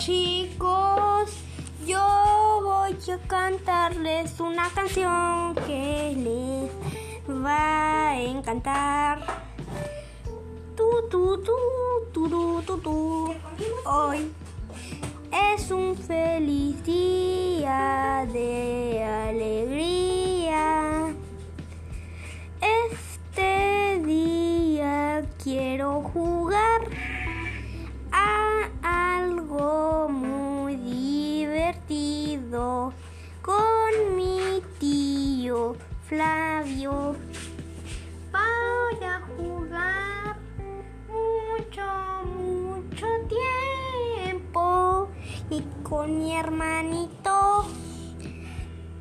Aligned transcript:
chicos, 0.00 1.30
yo 1.86 2.60
voy 2.62 2.96
a 3.12 3.18
cantarles 3.28 4.40
una 4.40 4.70
canción 4.70 5.54
que 5.66 6.16
les 6.16 7.44
va 7.44 8.08
a 8.08 8.18
encantar. 8.18 9.20
Tu, 10.74 11.08
tu, 11.10 11.42
tu, 11.42 11.52
tu, 12.14 12.62
tu, 12.62 12.78
tu, 12.78 13.34
Hoy 13.84 14.32
es 15.54 15.70
un 15.70 15.94
feliz 15.94 16.82
día 16.82 18.26
de 18.32 19.04
alegría. 19.28 21.14
Este 22.90 24.00
día 24.02 25.26
quiero 25.44 26.00
jugar 26.00 26.88
Flavio. 36.10 37.14
Voy 38.32 39.04
a 39.04 39.20
jugar 39.36 40.36
mucho, 41.06 41.86
mucho 42.24 43.06
tiempo 43.28 45.08
y 45.50 45.62
con 45.84 46.18
mi 46.18 46.34
hermanito 46.34 47.64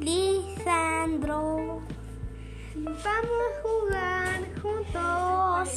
Lisandro. 0.00 1.80
Vamos 2.74 3.04
a 3.06 3.62
jugar 3.62 4.42
juntos. 4.60 5.68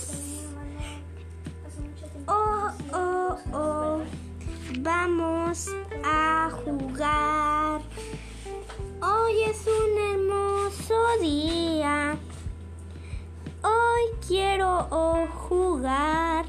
Oh, 2.27 2.71
oh, 2.91 3.37
oh 3.53 4.01
vamos 4.79 5.69
quiero 14.91 15.25
jugar 15.47 16.45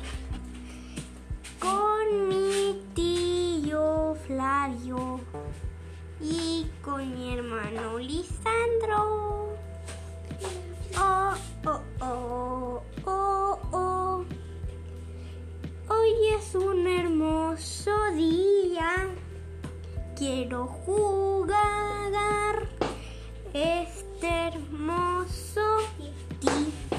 con 1.60 2.28
mi 2.28 2.82
tío 2.92 4.16
Flavio 4.26 5.20
y 6.20 6.66
con 6.82 7.14
mi 7.14 7.34
hermano 7.34 7.98
Lisandro. 7.98 9.56
Oh, 10.98 11.34
oh, 11.66 11.80
oh, 12.00 12.82
oh, 13.06 13.58
oh. 13.70 14.24
Hoy 15.88 16.12
es 16.36 16.54
un 16.56 16.84
hermoso 16.88 17.92
día. 18.16 19.08
Quiero 20.16 20.66
jugar 20.66 22.12
este 23.54 24.48
hermoso 24.48 25.78
día. 26.40 26.91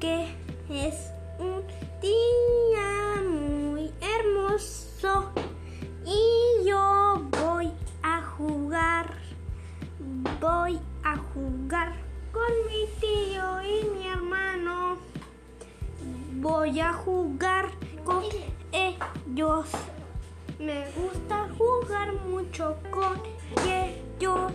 Porque 0.00 0.34
es 0.70 1.12
un 1.38 1.62
día 2.00 3.22
muy 3.22 3.92
hermoso. 4.00 5.30
Y 6.06 6.66
yo 6.66 7.22
voy 7.38 7.70
a 8.02 8.22
jugar. 8.22 9.14
Voy 10.40 10.80
a 11.02 11.18
jugar 11.18 11.92
con 12.32 12.50
mi 12.66 12.86
tío 12.98 13.62
y 13.62 13.90
mi 13.90 14.06
hermano 14.06 14.96
voy 16.36 16.80
a 16.80 16.94
jugar 16.94 17.66
con 18.02 18.24
ellos. 18.72 19.66
Me 20.58 20.90
gusta 20.92 21.46
jugar 21.58 22.14
mucho 22.26 22.78
con 22.90 23.20
ellos. 23.68 24.52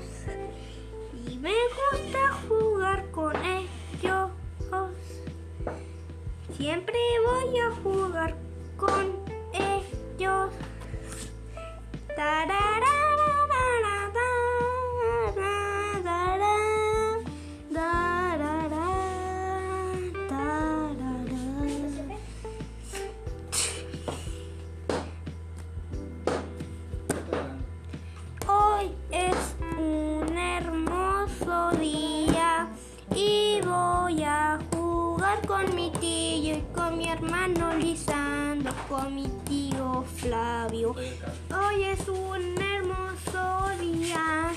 Y 1.28 1.38
me 1.38 1.53
gusta 1.91 2.34
jugar 2.47 3.11
con 3.11 3.35
ellos. 3.35 3.54
Siempre 6.57 6.95
voy 7.25 7.59
a 7.59 7.71
jugar 7.83 8.44
con 35.55 35.73
mi 35.73 35.89
tío 36.01 36.57
y 36.57 36.63
con 36.75 36.97
mi 36.97 37.07
hermano 37.07 37.75
Lisandro, 37.75 38.73
con 38.89 39.16
mi 39.16 39.25
tío 39.45 40.03
Flavio. 40.17 40.93
Hoy 40.93 41.83
es 41.83 42.09
un 42.09 42.61
hermoso 42.61 43.69
día. 43.79 44.51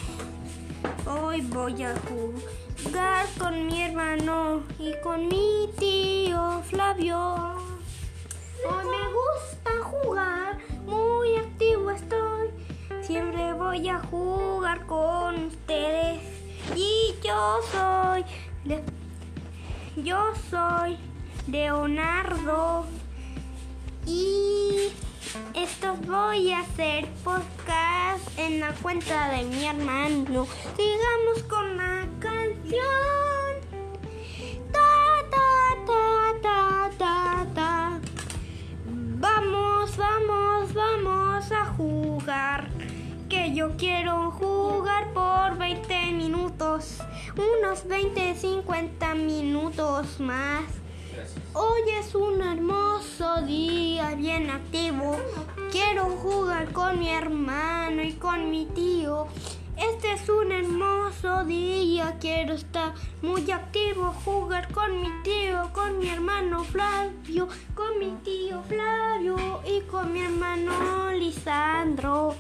Hoy 1.07 1.41
voy 1.43 1.85
a 1.85 1.95
jugar 2.09 3.27
con 3.39 3.67
mi 3.67 3.81
hermano 3.81 4.65
y 4.81 4.93
con 5.01 5.29
mi 5.29 5.69
tío 5.79 6.63
Flavio. 6.65 7.19
Hoy 8.69 8.85
me 8.95 9.05
gusta 9.19 9.71
jugar, 9.85 10.59
muy 10.85 11.37
activo 11.37 11.93
estoy. 11.93 12.49
Siempre 13.03 13.53
voy 13.53 13.89
a 13.89 14.01
jugar 14.01 14.85
con 14.87 15.45
ustedes. 15.45 16.21
Y 16.75 17.15
yo 17.23 17.61
soy 17.71 18.25
yo 20.05 20.33
soy 20.51 20.97
Leonardo 21.47 22.85
y 24.07 24.91
esto 25.55 25.95
voy 26.07 26.53
a 26.53 26.61
hacer 26.61 27.07
podcast 27.25 28.39
en 28.39 28.61
la 28.61 28.73
cuenta 28.75 29.31
de 29.31 29.45
mi 29.45 29.65
hermano. 29.65 30.47
Sigamos 30.77 31.43
con 31.49 31.77
la 31.77 32.07
canción. 32.21 32.85
Ta, 34.73 35.25
ta, 35.31 35.85
ta, 35.87 36.41
ta, 36.43 36.91
ta, 36.99 37.47
ta. 37.55 38.01
Vamos, 38.87 39.97
vamos, 39.97 40.75
vamos 40.75 41.53
a 41.53 41.65
jugar. 41.77 42.69
Yo 43.59 43.73
quiero 43.77 44.31
jugar 44.31 45.13
por 45.13 45.59
20 45.59 46.13
minutos 46.13 46.99
unos 47.35 47.89
20, 47.89 48.37
50 48.37 49.17
minutos 49.17 50.21
más. 50.21 50.63
Hoy 51.55 51.81
es 51.99 52.15
un 52.15 52.41
hermoso 52.41 53.43
día, 53.43 54.15
bien 54.15 54.49
activo. 54.49 55.17
Quiero 55.73 56.05
jugar 56.05 56.71
con 56.71 57.01
mi 57.01 57.09
hermano 57.09 58.01
y 58.01 58.13
con 58.13 58.49
mi 58.49 58.67
tío. 58.67 59.27
Este 59.77 60.13
es 60.13 60.29
un 60.29 60.53
hermoso 60.53 61.45
día, 61.45 62.17
quiero 62.21 62.55
estar 62.55 62.95
muy 63.23 63.51
activo, 63.51 64.15
jugar 64.25 64.73
con 64.73 65.01
mi 65.01 65.11
tío, 65.25 65.69
con 65.73 65.99
mi 65.99 66.09
hermano 66.09 66.63
Flavio, 66.63 67.49
con 67.75 67.99
mi 67.99 68.13
tío 68.23 68.63
Flavio 68.69 69.63
y 69.67 69.81
con 69.81 70.13
mi 70.13 70.21
hermano 70.21 71.11
Lisandro. 71.11 72.37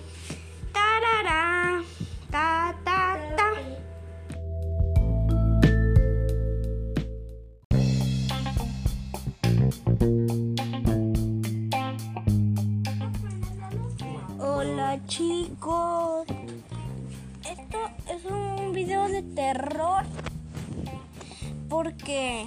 Porque 21.68 22.46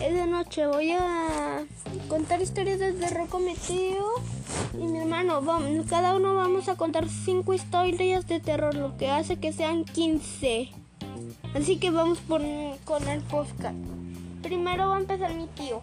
es 0.00 0.14
de 0.14 0.26
noche. 0.26 0.66
Voy 0.66 0.92
a 0.92 1.64
contar 2.08 2.40
historias 2.40 2.78
de 2.78 2.92
terror 2.92 3.28
con 3.28 3.44
mi 3.44 3.54
tío 3.54 4.06
y 4.74 4.84
mi 4.84 4.98
hermano. 4.98 5.42
Vamos, 5.42 5.86
cada 5.88 6.14
uno 6.14 6.34
vamos 6.34 6.68
a 6.68 6.76
contar 6.76 7.08
5 7.08 7.54
historias 7.54 8.26
de 8.26 8.40
terror, 8.40 8.74
lo 8.74 8.96
que 8.96 9.10
hace 9.10 9.36
que 9.36 9.52
sean 9.52 9.84
15. 9.84 10.70
Así 11.54 11.76
que 11.76 11.90
vamos 11.90 12.18
por, 12.18 12.42
con 12.84 13.06
el 13.08 13.20
podcast. 13.22 13.76
Primero 14.42 14.88
va 14.88 14.96
a 14.96 15.00
empezar 15.00 15.34
mi 15.34 15.46
tío. 15.48 15.82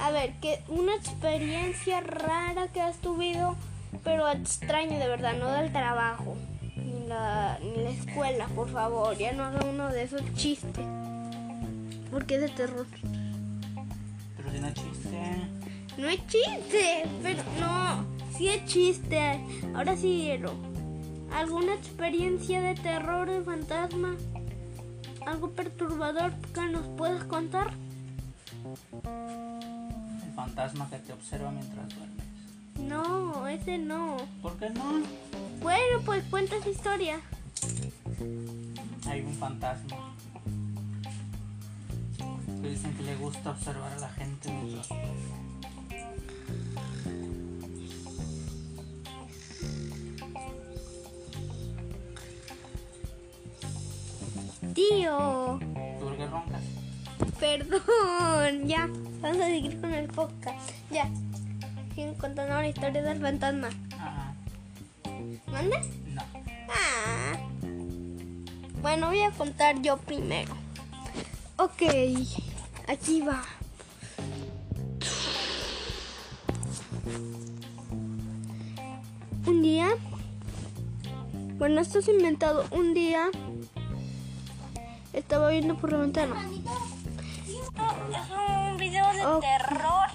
A 0.00 0.10
ver, 0.10 0.32
que 0.40 0.62
una 0.68 0.94
experiencia 0.94 2.00
rara 2.00 2.68
que 2.68 2.80
has 2.80 2.96
tenido, 2.98 3.56
pero 4.02 4.28
extraño 4.30 4.98
de 4.98 5.08
verdad, 5.08 5.34
no 5.38 5.50
del 5.50 5.72
trabajo, 5.72 6.36
ni 6.76 7.06
la, 7.06 7.58
ni 7.60 7.82
la 7.82 7.90
escuela, 7.90 8.46
por 8.54 8.70
favor, 8.70 9.16
ya 9.18 9.32
no 9.32 9.44
haga 9.44 9.62
uno 9.66 9.90
de 9.90 10.04
esos 10.04 10.22
chistes, 10.34 10.86
porque 12.10 12.36
es 12.36 12.40
de 12.42 12.48
terror. 12.48 12.86
Pero 14.36 14.50
de 14.50 14.58
una 14.58 14.72
chiste. 14.72 15.36
No 15.96 16.08
es 16.08 16.26
chiste, 16.26 17.04
pero 17.22 17.42
no, 17.60 18.04
sí 18.36 18.48
es 18.48 18.64
chiste. 18.66 19.40
Ahora 19.74 19.96
sí 19.96 20.22
quiero. 20.24 20.52
¿Alguna 21.34 21.74
experiencia 21.74 22.60
de 22.60 22.74
terror 22.74 23.28
de 23.28 23.42
fantasma? 23.42 24.16
¿Algo 25.26 25.50
perturbador 25.50 26.32
que 26.54 26.66
nos 26.66 26.86
puedas 26.96 27.24
contar? 27.24 27.72
El 29.04 30.32
fantasma 30.34 30.88
que 30.90 30.98
te 30.98 31.12
observa 31.12 31.50
mientras 31.50 31.88
duermes. 31.90 32.26
No, 32.80 33.46
ese 33.46 33.78
no. 33.78 34.16
¿Por 34.42 34.56
qué 34.56 34.70
no? 34.70 35.02
Bueno, 35.60 36.00
pues 36.04 36.24
cuenta 36.24 36.56
esa 36.56 36.70
historia. 36.70 37.20
Hay 39.06 39.20
un 39.20 39.34
fantasma. 39.34 40.14
Que 42.70 42.76
dicen 42.76 42.94
que 42.94 43.02
le 43.02 43.16
gusta 43.16 43.50
observar 43.50 43.92
a 43.92 43.98
la 43.98 44.08
gente 44.10 44.48
mientras. 44.48 44.88
Tío, 54.72 55.58
¿Tú 55.98 56.04
por 56.04 56.16
qué 56.16 56.26
roncas? 56.28 56.62
perdón, 57.40 58.68
ya. 58.68 58.88
Vamos 59.20 59.38
a 59.38 59.46
seguir 59.46 59.80
con 59.80 59.92
el 59.92 60.06
podcast. 60.06 60.70
Ya. 60.92 61.10
Siguen 61.96 62.14
contando 62.14 62.54
la 62.54 62.68
historia 62.68 63.02
del 63.02 63.20
fantasma. 63.20 63.70
Ajá. 63.98 64.32
¿Mande? 65.50 65.76
No. 66.06 66.22
Ah. 66.68 67.36
Bueno, 68.80 69.08
voy 69.08 69.22
a 69.22 69.32
contar 69.32 69.82
yo 69.82 69.96
primero. 69.96 70.54
Ok, 71.56 71.82
aquí 72.90 73.20
va. 73.22 73.42
Un 79.46 79.62
día, 79.62 79.88
bueno, 81.58 81.80
esto 81.80 81.98
es 82.00 82.08
inventado. 82.08 82.64
Un 82.70 82.94
día 82.94 83.28
estaba 85.12 85.50
viendo 85.50 85.76
por 85.76 85.92
la 85.92 85.98
ventana. 85.98 86.34
Es 87.46 88.70
un 88.70 88.76
video 88.76 89.12
de 89.12 89.24
Oh. 89.26 89.40
terror. 89.40 90.06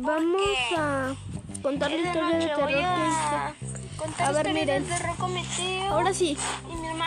Vamos 0.00 0.42
a 0.76 1.14
contar 1.62 1.90
la 1.90 1.96
historia 1.96 2.38
de 2.38 2.46
terror 2.46 2.68
que 2.68 4.22
a 4.22 4.28
A 4.28 4.32
ver, 4.32 4.54
miren. 4.54 4.86
Ahora 5.90 6.14
sí, 6.14 6.36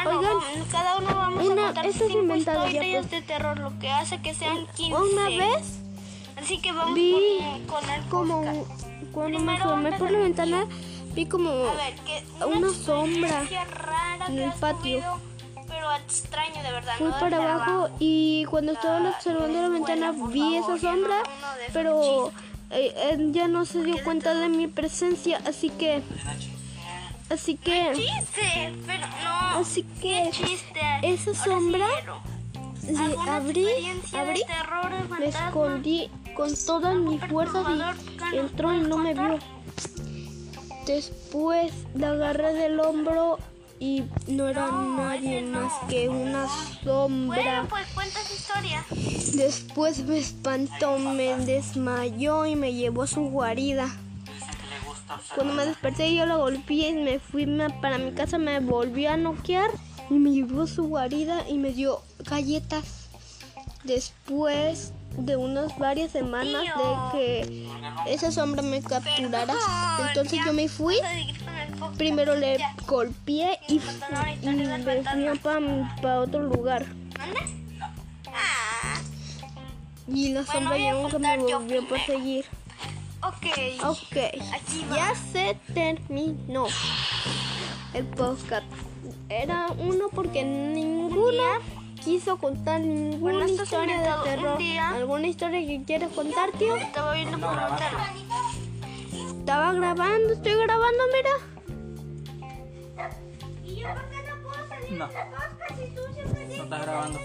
Oigan, 0.06 0.66
cada 0.72 0.98
uno 0.98 1.16
vamos 1.16 1.46
una- 1.46 1.62
a 1.62 1.66
contar 1.68 1.86
es 1.86 1.96
cinco 1.96 2.36
historias 2.36 2.86
pues. 3.08 3.12
de 3.12 3.22
terror, 3.22 3.60
lo 3.60 3.78
que 3.80 3.90
hace 3.90 4.22
que 4.22 4.34
sean 4.34 4.66
15. 4.76 4.96
una 4.96 5.28
vez 5.30 5.80
Así 6.42 6.58
que 6.60 6.72
vamos 6.72 6.96
vi 6.96 7.40
con, 7.68 7.82
con 7.82 7.90
el 7.90 8.04
como 8.06 8.66
cuando 9.12 9.40
me 9.40 9.54
asomé 9.58 9.92
por 9.94 10.10
la 10.12 10.20
ventana 10.20 10.66
vi 11.14 11.26
como 11.26 11.50
A 11.50 11.74
ver, 11.74 11.96
que 12.06 12.24
una 12.46 12.70
sombra 12.74 13.44
rara 13.76 14.26
en 14.28 14.40
el 14.40 14.52
patio. 14.54 15.02
comido, 15.02 15.20
pero 15.68 15.92
extraño 15.96 16.64
de 16.64 16.72
verdad. 16.72 16.94
fui 16.98 17.08
no 17.08 17.14
de 17.14 17.20
para 17.20 17.38
abajo 17.54 17.90
y 18.00 18.46
cuando 18.50 18.72
estaba 18.72 19.10
observando 19.10 19.54
la 19.54 19.62
la 19.62 19.70
ventana 19.70 20.12
vi 20.30 20.58
favor, 20.58 20.76
esa 20.78 20.90
sombra 20.90 21.18
de 21.18 21.24
pero 21.74 22.32
eh, 22.72 23.18
ya 23.32 23.48
no 23.50 23.66
se 23.66 23.84
dio 23.84 24.02
cuenta 24.04 24.34
de 24.34 24.48
mi 24.50 24.68
presencia 24.68 25.42
así 25.46 25.70
que. 25.70 26.02
Así 27.34 27.56
que 27.58 27.92
Chiste, 27.96 28.74
pero 28.86 29.08
no. 29.08 29.60
así 29.60 29.84
que 30.02 30.30
Chiste. 30.32 30.80
esa 31.04 31.34
sí 31.34 31.40
sombra 31.44 31.86
quiero. 31.96 32.22
le 32.90 32.98
¿Alguna 32.98 33.36
abrí 33.38 33.64
de 33.64 34.18
abrí 34.20 34.42
terror 34.46 34.92
de 35.10 35.16
me 35.20 35.28
escondí 35.28 36.10
con 36.36 36.54
todas 36.66 36.96
mis 36.96 37.22
fuerzas 37.26 37.66
y 38.34 38.38
entró 38.38 38.74
y 38.74 38.80
no 38.82 38.98
me 38.98 39.14
vio. 39.14 39.40
Después 40.86 41.72
la 41.94 42.10
agarré 42.12 42.54
del 42.54 42.80
hombro 42.80 43.38
y 43.80 44.04
no 44.28 44.48
era 44.48 44.68
No, 44.68 44.98
nadie 44.98 45.42
no. 45.42 45.62
más 45.62 45.74
que 45.90 46.10
una 46.10 46.48
sombra. 46.84 47.42
Bueno, 47.44 47.68
pues 47.70 47.88
cuenta 47.94 48.20
esa 48.22 48.34
historia. 48.34 48.86
Después 49.36 50.04
me 50.06 50.18
espantó, 50.20 50.98
me 51.00 51.36
desmayó 51.38 52.46
y 52.46 52.56
me 52.56 52.74
llevó 52.74 53.04
a 53.04 53.08
su 53.08 53.22
guarida. 53.22 53.88
Cuando 55.36 55.54
me 55.54 55.66
desperté 55.66 56.14
yo 56.14 56.26
la 56.26 56.36
golpeé 56.36 56.90
y 56.90 56.94
me 56.94 57.20
fui 57.20 57.46
para 57.82 57.98
mi 57.98 58.12
casa, 58.12 58.38
me 58.38 58.60
volvió 58.60 59.12
a 59.12 59.18
noquear 59.18 59.70
y 60.10 60.16
me 60.16 60.32
llevó 60.32 60.64
a 60.64 60.68
su 60.68 60.88
guarida 60.88 61.48
y 61.48 61.58
me 61.58 61.72
dio 61.72 62.02
galletas. 62.20 63.10
Después 63.84 64.94
de 65.18 65.38
unas 65.38 65.78
varias 65.80 66.12
semanas 66.12 66.64
de 66.64 67.12
que 67.12 67.68
esa 68.08 68.32
sombra 68.32 68.62
me 68.62 68.82
capturara, 68.82 69.56
entonces 70.08 70.40
yo 70.46 70.54
me 70.54 70.68
fui. 70.68 70.98
Primero 71.98 72.36
le 72.36 72.58
golpeé 72.86 73.58
y, 73.68 73.82
y 74.42 74.48
me 74.50 75.36
fui 75.36 75.62
para 76.02 76.20
otro 76.20 76.44
lugar. 76.44 76.86
Y 80.08 80.34
la 80.34 80.46
sombra 80.46 80.78
ya 80.78 80.94
nunca 80.94 81.20
me 81.20 81.38
volvió 81.38 81.82
a 81.82 81.88
perseguir. 81.88 82.46
Ok. 83.24 83.46
Ok, 83.86 84.18
Aquí 84.54 84.86
va. 84.90 84.96
ya 84.96 85.16
se 85.32 85.58
terminó 85.74 86.68
el 87.94 88.06
podcast. 88.06 88.66
Era 89.30 89.68
uno 89.78 90.10
porque 90.14 90.44
ninguno 90.44 91.44
quiso 92.04 92.38
contar 92.38 92.82
ninguna 92.82 93.20
Bueno, 93.20 93.46
historia 93.48 94.02
de 94.02 94.10
un 94.14 94.24
terror. 94.24 94.58
día. 94.58 94.90
¿Alguna 94.90 95.28
historia 95.28 95.66
que 95.66 95.84
quieres 95.86 96.10
contar, 96.14 96.52
tío? 96.54 96.76
Estaba 96.76 97.14
viendo 97.14 97.38
por 97.40 97.56
la 97.56 97.68
ventana. 97.70 98.14
Estaba 99.40 99.74
grabando, 99.74 100.34
estoy 100.34 100.54
grabando, 100.54 101.04
mira. 101.14 101.30
¿Y 103.64 103.76
yo 103.76 103.88
por 103.94 104.04
qué 104.10 104.18
no 104.30 104.36
puedo 104.44 104.68
salir 104.68 104.92
No. 104.94 105.08
podcast 105.08 105.80
si 105.80 105.86
tú 105.96 106.02
siempre 106.14 106.58
No 106.58 106.64
está 106.64 106.78
grabando. 106.80 107.20